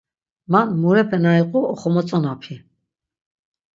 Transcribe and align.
Man 0.51 0.67
murepe 0.81 1.17
na 1.21 1.31
iqu 1.41 1.59
oxomotzonapi. 1.73 2.55